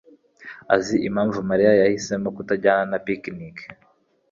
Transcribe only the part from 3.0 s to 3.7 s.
picnic.